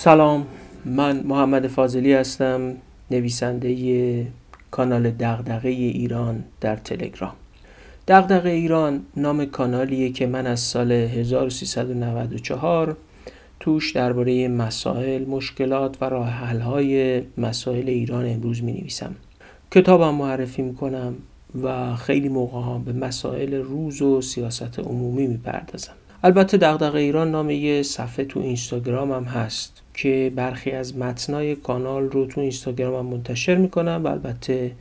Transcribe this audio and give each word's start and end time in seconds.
سلام 0.00 0.46
من 0.84 1.22
محمد 1.26 1.66
فاضلی 1.66 2.12
هستم 2.12 2.76
نویسنده 3.10 4.26
کانال 4.70 5.10
دغدغه 5.10 5.68
ایران 5.68 6.44
در 6.60 6.76
تلگرام. 6.76 7.32
دغدغه 8.08 8.50
ایران 8.50 9.02
نام 9.16 9.44
کانالیه 9.44 10.12
که 10.12 10.26
من 10.26 10.46
از 10.46 10.60
سال 10.60 10.92
1394 10.92 12.96
توش 13.60 13.92
درباره 13.92 14.48
مسائل، 14.48 15.24
مشکلات 15.24 15.96
و 16.00 16.04
راه 16.04 16.58
های 16.58 17.22
مسائل 17.38 17.88
ایران 17.88 18.26
امروز 18.26 18.62
می 18.62 18.72
نویسم 18.72 19.14
کتابم 19.70 20.14
معرفی 20.14 20.62
می 20.62 20.74
کنم 20.74 21.14
و 21.62 21.96
خیلی 21.96 22.28
موقع 22.28 22.60
ها 22.60 22.78
به 22.78 22.92
مسائل 22.92 23.54
روز 23.54 24.02
و 24.02 24.20
سیاست 24.20 24.78
عمومی 24.78 25.26
می 25.26 25.36
پردازم 25.36 25.94
البته 26.22 26.56
دغدغه 26.56 26.98
ایران 26.98 27.30
نام 27.30 27.50
یه 27.50 27.82
صفحه 27.82 28.24
تو 28.24 28.40
اینستاگرام 28.40 29.12
هم 29.12 29.24
هست 29.24 29.82
که 29.94 30.32
برخی 30.36 30.70
از 30.70 30.96
متنای 30.96 31.56
کانال 31.56 32.02
رو 32.02 32.26
تو 32.26 32.40
اینستاگرام 32.40 32.94
هم 32.94 33.12
منتشر 33.12 33.54
می‌کنم 33.54 34.00
و 34.04 34.06
البته 34.06 34.72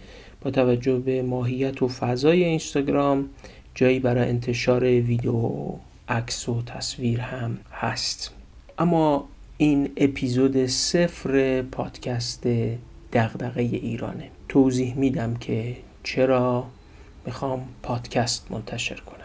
با 0.41 0.51
توجه 0.51 0.99
به 0.99 1.21
ماهیت 1.21 1.81
و 1.81 1.87
فضای 1.87 2.43
اینستاگرام 2.43 3.29
جایی 3.75 3.99
برای 3.99 4.29
انتشار 4.29 4.83
ویدیو 4.83 5.51
عکس 6.09 6.49
و 6.49 6.61
تصویر 6.61 7.19
هم 7.19 7.57
هست. 7.71 8.31
اما 8.77 9.25
این 9.57 9.89
اپیزود 9.97 10.65
صفر 10.65 11.61
پادکست 11.61 12.47
دغدغه 13.13 13.61
ایرانه. 13.61 14.29
توضیح 14.49 14.95
میدم 14.95 15.35
که 15.35 15.75
چرا 16.03 16.65
می‌خوام 17.25 17.67
پادکست 17.83 18.51
منتشر 18.51 18.95
کنم. 18.95 19.16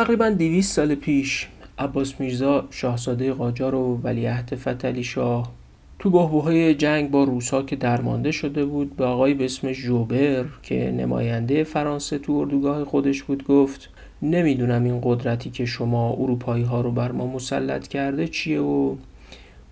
تقریبا 0.00 0.30
200 0.30 0.72
سال 0.76 0.94
پیش 0.94 1.48
عباس 1.78 2.20
میرزا 2.20 2.66
شاهزاده 2.70 3.32
قاجار 3.32 3.74
و 3.74 4.00
ولیعهد 4.02 4.54
فتلی 4.56 5.04
شاه 5.04 5.52
تو 5.98 6.10
گهبوهای 6.10 6.74
جنگ 6.74 7.10
با 7.10 7.24
روسا 7.24 7.62
که 7.62 7.76
درمانده 7.76 8.30
شده 8.30 8.64
بود 8.64 8.96
به 8.96 9.04
آقای 9.04 9.34
به 9.34 9.44
اسم 9.44 9.72
جوبر 9.72 10.44
که 10.62 10.90
نماینده 10.90 11.64
فرانسه 11.64 12.18
تو 12.18 12.32
اردوگاه 12.32 12.84
خودش 12.84 13.22
بود 13.22 13.44
گفت 13.44 13.90
نمی‌دونم 14.22 14.84
این 14.84 15.00
قدرتی 15.04 15.50
که 15.50 15.64
شما 15.64 16.12
اروپایی 16.12 16.64
ها 16.64 16.80
رو 16.80 16.90
بر 16.90 17.12
ما 17.12 17.26
مسلط 17.26 17.88
کرده 17.88 18.28
چیه 18.28 18.60
و 18.60 18.96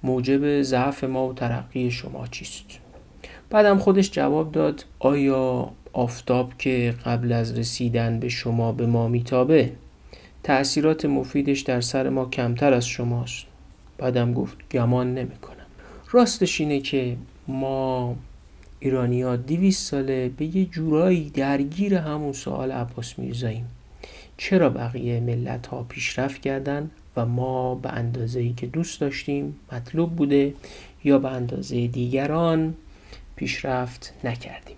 موجب 0.03 0.63
ضعف 0.63 1.05
ما 1.05 1.29
و 1.29 1.33
ترقی 1.33 1.91
شما 1.91 2.27
چیست. 2.27 2.65
بعدم 3.51 3.79
خودش 3.79 4.11
جواب 4.11 4.53
داد 4.53 4.85
آیا 4.99 5.71
آفتاب 5.93 6.53
که 6.59 6.95
قبل 7.05 7.33
از 7.33 7.59
رسیدن 7.59 8.21
به 8.21 8.29
شما 8.29 8.73
به 8.73 8.87
ما 8.87 9.09
میتابه؟ 9.09 9.73
تأثیرات 10.49 11.05
مفیدش 11.05 11.61
در 11.61 11.81
سر 11.81 12.09
ما 12.09 12.25
کمتر 12.25 12.73
از 12.73 12.87
شماست. 12.87 13.47
بعدم 13.99 14.33
گفت 14.35 14.57
گمان 14.71 15.15
نمی‌کنم. 15.15 15.67
راستش 16.11 16.61
اینه 16.61 16.81
که 16.81 17.17
ما 17.49 18.17
ایرانی 18.81 19.23
ها 19.23 19.37
دیویس 19.37 19.79
ساله 19.79 20.29
به 20.29 20.57
یه 20.57 20.65
جورایی 20.65 21.31
درگیر 21.31 21.95
همون 21.95 22.33
سوال 22.33 22.73
عباس 22.73 23.19
میرزاییم. 23.19 23.67
چرا 24.37 24.71
بقیه 24.71 25.21
ملت 25.21 25.67
ها 25.67 25.83
پیشرفت 25.89 26.41
کردن 26.41 26.91
و 27.17 27.27
ما 27.27 27.75
به 27.75 27.89
اندازه 27.89 28.41
ای 28.41 28.53
که 28.53 28.67
دوست 28.67 29.01
داشتیم 29.01 29.57
مطلوب 29.73 30.17
بوده 30.17 30.55
یا 31.05 31.19
به 31.19 31.29
اندازه 31.29 31.87
دیگران 31.87 32.75
پیشرفت 33.37 34.15
نکردیم؟ 34.25 34.77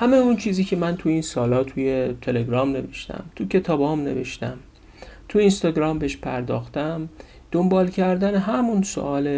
همه 0.00 0.16
اون 0.16 0.36
چیزی 0.36 0.64
که 0.64 0.76
من 0.76 0.96
تو 0.96 1.08
این 1.08 1.22
سالا 1.22 1.64
توی 1.64 2.14
تلگرام 2.20 2.72
نوشتم 2.72 3.24
تو 3.36 3.44
کتابام 3.48 4.00
نوشتم 4.00 4.58
تو 5.28 5.38
اینستاگرام 5.38 5.98
بهش 5.98 6.16
پرداختم 6.16 7.08
دنبال 7.52 7.88
کردن 7.88 8.34
همون 8.34 8.82
سوال 8.82 9.28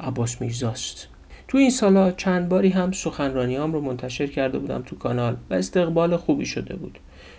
عباس 0.00 0.40
میرزاست. 0.40 1.08
تو 1.48 1.58
این 1.58 1.70
سالا 1.70 2.10
چند 2.10 2.48
باری 2.48 2.68
هم 2.68 2.92
سخنرانیام 2.92 3.72
رو 3.72 3.80
منتشر 3.80 4.26
کرده 4.26 4.58
بودم 4.58 4.82
تو 4.82 4.96
کانال 4.96 5.36
و 5.50 5.54
استقبال 5.54 6.16
خوبی 6.16 6.46
شده 6.46 6.76
بود. 6.76 6.98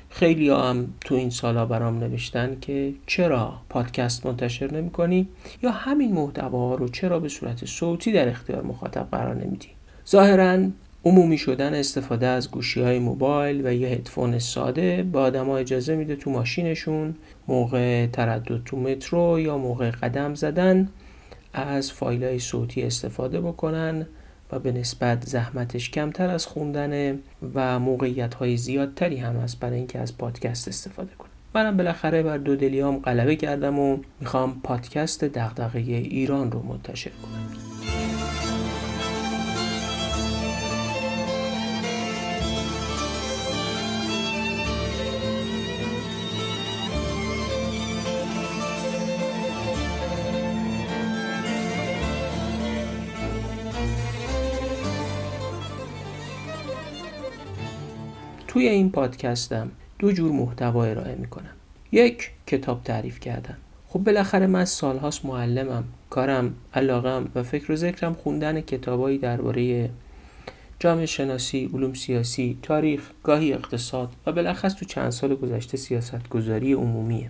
خیلی 0.09 0.50
هم 0.50 0.88
تو 1.01 1.16
این 1.16 1.29
سالا 1.29 1.66
برام 1.66 2.00
نوشتن 2.00 2.57
که 2.61 2.94
چرا 3.06 3.53
پادکست 3.69 4.25
منتشر 4.25 4.73
نمی 4.73 4.90
کنی 4.90 5.28
یا 5.63 5.72
همین 5.72 6.13
محتوا 6.13 6.75
رو 6.75 6.88
چرا 6.88 7.19
به 7.19 7.29
صورت 7.29 7.66
صوتی 7.66 8.11
در 8.11 8.29
اختیار 8.29 8.61
مخاطب 8.61 9.07
قرار 9.11 9.35
نمیدی؟ 9.35 9.67
ظاهرا 10.07 10.69
عمومی 11.05 11.37
شدن 11.37 11.73
استفاده 11.73 12.27
از 12.27 12.51
گوشی 12.51 12.81
های 12.81 12.99
موبایل 12.99 13.67
و 13.67 13.73
یه 13.73 13.87
هدفون 13.87 14.39
ساده 14.39 15.03
به 15.03 15.19
آدما 15.19 15.57
اجازه 15.57 15.95
میده 15.95 16.15
تو 16.15 16.29
ماشینشون 16.29 17.15
موقع 17.47 18.07
تردد 18.07 18.63
تو 18.65 18.77
مترو 18.77 19.39
یا 19.39 19.57
موقع 19.57 19.91
قدم 19.91 20.35
زدن 20.35 20.89
از 21.53 21.91
فایل 21.91 22.23
های 22.23 22.39
صوتی 22.39 22.83
استفاده 22.83 23.41
بکنن 23.41 24.07
و 24.51 24.59
به 24.59 24.71
نسبت 24.71 25.25
زحمتش 25.25 25.91
کمتر 25.91 26.29
از 26.29 26.45
خوندن 26.45 27.19
و 27.53 27.79
موقعیت 27.79 28.33
های 28.33 28.57
زیادتری 28.57 29.17
هم 29.17 29.35
هست 29.35 29.59
برای 29.59 29.77
اینکه 29.77 29.99
از 29.99 30.17
پادکست 30.17 30.67
استفاده 30.67 31.11
کنم 31.17 31.29
منم 31.55 31.77
بالاخره 31.77 32.23
بر 32.23 32.37
دو 32.37 32.55
دلیام 32.55 32.97
غلبه 32.97 33.35
کردم 33.35 33.79
و 33.79 33.97
می‌خوام 34.19 34.61
پادکست 34.63 35.23
دغدغه 35.23 35.79
ایران 35.79 36.51
رو 36.51 36.61
منتشر 36.61 37.09
کنم. 37.09 37.69
توی 58.49 58.67
این 58.67 58.91
پادکستم 58.91 59.71
دو 59.99 60.11
جور 60.11 60.31
محتوا 60.31 60.85
ارائه 60.85 61.15
می‌کنم. 61.15 61.53
یک 61.91 62.31
کتاب 62.47 62.83
تعریف 62.83 63.19
کردن. 63.19 63.57
خب 63.87 63.99
بالاخره 63.99 64.47
من 64.47 64.65
سالهاست 64.65 65.25
معلمم 65.25 65.83
کارم 66.09 66.53
علاقم 66.73 67.27
و 67.35 67.43
فکر 67.43 67.71
و 67.71 67.75
ذکرم 67.75 68.13
خوندن 68.13 68.61
کتابایی 68.61 69.17
درباره 69.17 69.89
جامعه 70.79 71.05
شناسی، 71.05 71.69
علوم 71.73 71.93
سیاسی، 71.93 72.57
تاریخ، 72.61 73.01
گاهی 73.23 73.53
اقتصاد 73.53 74.09
و 74.25 74.31
بالاخص 74.31 74.75
تو 74.75 74.85
چند 74.85 75.09
سال 75.09 75.35
گذشته 75.35 75.77
سیاست 75.77 76.29
گذاری 76.29 76.73
عمومیه. 76.73 77.29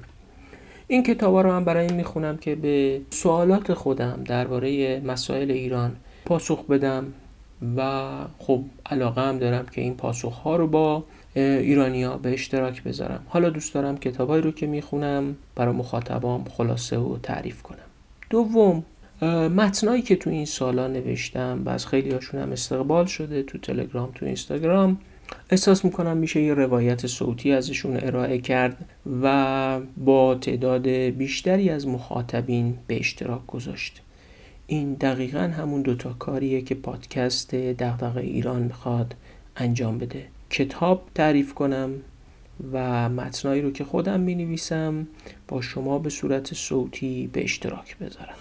این 0.88 1.04
کتابا 1.04 1.42
رو 1.42 1.52
هم 1.52 1.66
برای 1.66 1.86
این 1.86 1.96
می‌خونم 1.96 2.38
که 2.38 2.56
به 2.56 3.02
سوالات 3.10 3.74
خودم 3.74 4.24
درباره 4.26 5.00
مسائل 5.00 5.52
ایران 5.52 5.96
پاسخ 6.26 6.66
بدم. 6.66 7.06
و 7.78 8.08
خب 8.38 8.64
علاقه 8.86 9.22
هم 9.22 9.38
دارم 9.38 9.66
که 9.66 9.82
این 9.82 9.96
پاسخ 9.96 10.34
ها 10.34 10.56
رو 10.56 10.68
با 10.68 11.04
ایرانیا 11.36 12.18
به 12.18 12.34
اشتراک 12.34 12.84
بذارم. 12.84 13.24
حالا 13.28 13.50
دوست 13.50 13.74
دارم 13.74 13.98
کتابایی 13.98 14.42
رو 14.42 14.52
که 14.52 14.68
می‌خونم 14.68 15.36
برای 15.56 15.76
مخاطبام 15.76 16.44
خلاصه 16.44 16.98
و 16.98 17.18
تعریف 17.24 17.62
کنم. 17.62 17.78
دوم 18.30 18.84
متنایی 19.56 20.02
که 20.02 20.16
تو 20.16 20.30
این 20.30 20.46
سالا 20.46 20.88
نوشتم 20.88 21.62
و 21.66 21.70
از 21.70 21.88
خیلی 21.88 22.12
هاشون 22.12 22.42
هم 22.42 22.52
استقبال 22.52 23.06
شده 23.06 23.44
تو 23.44 23.58
تلگرام 23.58 24.12
تو 24.16 24.26
اینستاگرام 24.26 24.98
احساس 25.50 25.86
می‌کنم 25.86 26.18
میشه 26.18 26.42
یه 26.42 26.54
روایت 26.54 27.08
صوتی 27.08 27.52
ازشون 27.52 27.98
ارائه 28.02 28.38
کرد 28.38 28.86
و 29.24 29.80
با 29.98 30.36
تعداد 30.36 30.88
بیشتری 30.88 31.70
از 31.70 31.88
مخاطبین 31.88 32.78
به 32.88 33.00
اشتراک 33.00 33.46
گذاشت. 33.48 34.02
این 34.72 34.94
دقیقا 34.94 35.40
همون 35.40 35.82
دوتا 35.82 36.14
کاریه 36.14 36.62
که 36.62 36.76
پادکست 36.76 37.56
دغدغه 37.56 38.22
ایران 38.22 38.62
می‌خواد 38.62 39.16
انجام 39.56 39.98
بده. 39.98 40.28
کتاب 40.50 41.10
تعریف 41.16 41.54
کنم 41.54 41.92
و 42.72 43.10
متنایی 43.10 43.62
رو 43.62 43.72
که 43.72 43.84
خودم 43.84 44.20
می 44.20 44.36
نویسم 44.36 45.08
با 45.48 45.62
شما 45.62 46.00
به 46.00 46.10
صورت 46.10 46.54
صوتی 46.54 47.30
به 47.34 47.44
اشتراک 47.44 47.98
بذارم. 47.98 48.36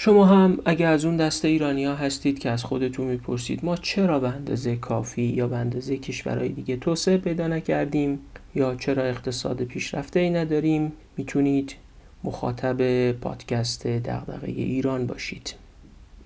شما 0.00 0.24
هم 0.24 0.58
اگر 0.64 0.92
از 0.92 1.04
اون 1.04 1.16
دسته 1.16 1.48
ایرانی 1.48 1.84
ها 1.84 1.94
هستید 1.94 2.38
که 2.38 2.50
از 2.50 2.64
خودتون 2.64 3.06
می‌پرسید 3.06 3.64
ما 3.64 3.76
چرا 3.76 4.20
به 4.20 4.28
اندازه 4.28 4.76
کافی 4.76 5.22
یا 5.22 5.48
به 5.48 5.56
اندازه 5.56 5.96
کشورهای 5.96 6.48
دیگه 6.48 6.76
توسعه 6.76 7.16
پیدا 7.16 7.46
نکردیم 7.46 8.18
یا 8.54 8.74
چرا 8.74 9.02
اقتصاد 9.02 9.62
پیشرفته 9.62 10.20
ای 10.20 10.30
نداریم 10.30 10.92
می‌تونید 11.16 11.74
مخاطب 12.24 13.12
پادکست 13.12 13.86
دغدغه 13.86 14.48
ایران 14.48 15.06
باشید. 15.06 15.54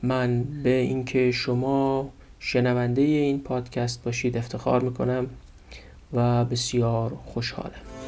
من 0.02 0.44
به 0.62 0.74
اینکه 0.74 1.30
شما 1.30 2.10
شنونده 2.38 3.02
این 3.02 3.40
پادکست 3.40 4.04
باشید 4.04 4.36
افتخار 4.36 4.82
می‌کنم 4.82 5.26
و 6.12 6.44
بسیار 6.44 7.12
خوشحالم. 7.24 8.01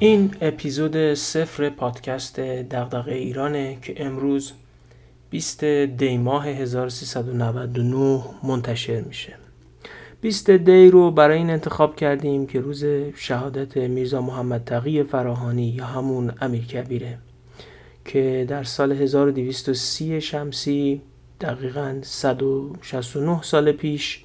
این 0.00 0.34
اپیزود 0.40 1.14
صفر 1.14 1.70
پادکست 1.70 2.40
دغدغه 2.40 3.14
ایرانه 3.14 3.78
که 3.82 4.04
امروز 4.06 4.52
20 5.30 5.64
دی 5.64 6.18
ماه 6.18 6.46
1399 6.48 8.24
منتشر 8.42 9.00
میشه. 9.00 9.34
20 10.20 10.50
دی 10.50 10.90
رو 10.90 11.10
برای 11.10 11.38
این 11.38 11.50
انتخاب 11.50 11.96
کردیم 11.96 12.46
که 12.46 12.60
روز 12.60 12.84
شهادت 13.14 13.76
میرزا 13.76 14.20
محمد 14.20 14.64
تقی 14.64 15.02
فراهانی 15.02 15.68
یا 15.68 15.84
همون 15.84 16.32
امیر 16.40 16.64
کبیره 16.64 17.18
که 18.04 18.46
در 18.48 18.64
سال 18.64 18.92
1230 18.92 20.20
شمسی 20.20 21.02
دقیقا 21.40 21.98
169 22.02 23.42
سال 23.42 23.72
پیش 23.72 24.24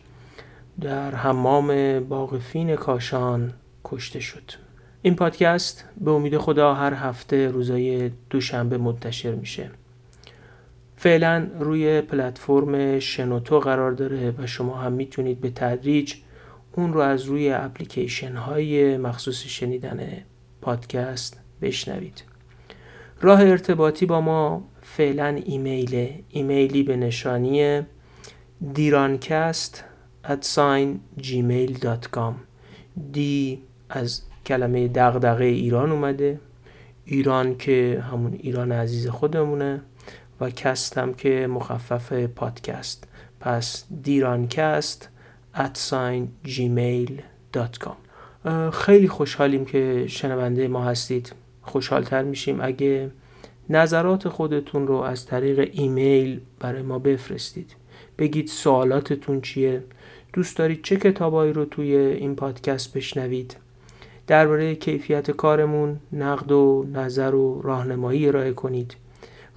در 0.81 1.15
حمام 1.15 1.99
باغفین 1.99 2.75
کاشان 2.75 3.53
کشته 3.85 4.19
شد. 4.19 4.72
این 5.05 5.15
پادکست 5.15 5.85
به 6.01 6.11
امید 6.11 6.37
خدا 6.37 6.73
هر 6.73 6.93
هفته 6.93 7.47
روزای 7.47 8.11
دوشنبه 8.29 8.77
منتشر 8.77 9.31
میشه. 9.31 9.69
فعلا 10.97 11.47
روی 11.59 12.01
پلتفرم 12.01 12.99
شنوتو 12.99 13.59
قرار 13.59 13.91
داره 13.91 14.33
و 14.37 14.47
شما 14.47 14.77
هم 14.77 14.91
می‌تونید 14.91 15.41
به 15.41 15.49
تدریج 15.49 16.13
اون 16.71 16.93
رو 16.93 16.99
از 16.99 17.23
روی 17.23 17.51
اپلیکیشن 17.51 18.35
های 18.35 18.97
مخصوص 18.97 19.43
شنیدن 19.45 20.07
پادکست 20.61 21.39
بشنوید. 21.61 22.23
راه 23.21 23.41
ارتباطی 23.41 24.05
با 24.05 24.21
ما 24.21 24.63
فعلا 24.81 25.41
ایمیل 25.45 26.23
ایمیلی 26.29 26.83
به 26.83 26.95
نشانی 26.95 27.81
dirancast 28.73 29.83
at 30.25 30.43
sign 30.55 31.19
gmail.com 31.21 32.33
D 33.11 33.61
از 33.95 34.21
کلمه 34.45 34.87
دغدغه 34.87 35.45
ایران 35.45 35.91
اومده. 35.91 36.39
ایران 37.05 37.57
که 37.57 38.03
همون 38.11 38.33
ایران 38.33 38.71
عزیز 38.71 39.07
خودمونه 39.07 39.81
و 40.41 40.49
cast 40.49 40.97
هم 40.97 41.13
که 41.13 41.47
مخفف 41.47 42.13
پادکست. 42.13 43.07
پس 43.39 43.85
dirancast 44.03 45.09
at 45.55 45.77
sign 45.89 46.47
gmail.com 46.47 47.95
خیلی 48.73 49.07
خوشحالیم 49.07 49.65
که 49.65 50.05
شنونده 50.07 50.67
ما 50.67 50.83
هستید. 50.83 51.33
خوشحالتر 51.61 52.23
میشیم. 52.23 52.61
اگه 52.61 53.11
نظرات 53.69 54.29
خودتون 54.29 54.87
رو 54.87 54.95
از 54.95 55.25
طریق 55.25 55.69
ایمیل 55.73 56.39
برای 56.59 56.81
ما 56.81 56.99
بفرستید. 56.99 57.75
بگید 58.17 58.47
سوالاتتون 58.47 59.41
چیه. 59.41 59.83
دوست 60.33 60.57
دارید 60.57 60.83
چه 60.83 60.95
کتابایی 60.95 61.53
رو 61.53 61.65
توی 61.65 61.95
این 61.95 62.35
پادکست 62.35 62.93
بشنوید. 62.93 63.62
درباره 64.27 64.75
کیفیت 64.75 65.31
کارمون 65.31 65.99
نقد 66.13 66.51
و 66.51 66.85
نظر 66.93 67.35
و 67.35 67.61
راهنمایی 67.61 68.27
ارائه 68.27 68.53
کنید 68.53 68.95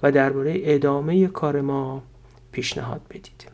و 0.03 0.11
درباره 0.11 0.59
ادامه 0.63 1.27
کار 1.27 1.61
ما 1.61 2.03
پیشنهاد 2.51 3.01
بدید. 3.09 3.51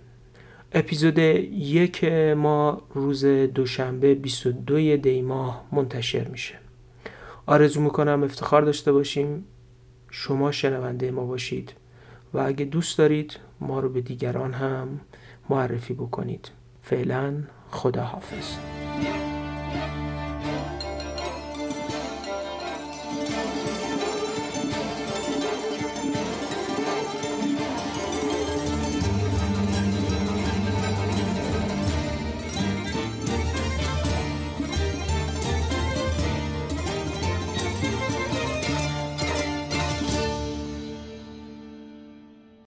اپیزود 0.71 1.18
یک 1.18 2.04
ما 2.38 2.81
روز 2.94 3.25
دوشنبه 3.25 4.15
22 4.15 4.98
دی 4.98 5.21
ماه 5.21 5.65
منتشر 5.71 6.27
میشه. 6.27 6.56
آرزو 7.45 7.81
می‌کنم 7.81 8.24
افتخار 8.24 8.62
داشته 8.62 8.92
باشیم. 8.92 9.45
شما 10.12 10.51
شنونده 10.51 11.12
ما 11.12 11.25
باشید 11.25 11.74
و 12.33 12.39
اگه 12.39 12.65
دوست 12.65 12.98
دارید 12.98 13.39
ما 13.60 13.80
رو 13.80 13.89
به 13.89 14.01
دیگران 14.01 14.54
هم 14.54 15.00
معرفی 15.50 15.94
بکنید. 15.94 16.51
فعلا 16.81 17.33
خدا 17.71 18.04
حافظ 18.04 18.73